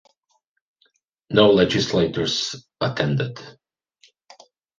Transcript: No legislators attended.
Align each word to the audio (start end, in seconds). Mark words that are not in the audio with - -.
No 1.29 1.51
legislators 1.51 2.65
attended. 2.81 3.37